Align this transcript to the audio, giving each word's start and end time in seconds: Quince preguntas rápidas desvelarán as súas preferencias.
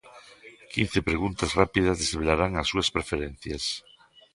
Quince 0.73 0.99
preguntas 1.09 1.51
rápidas 1.61 1.99
desvelarán 2.03 2.51
as 2.61 2.67
súas 2.71 2.91
preferencias. 2.95 3.63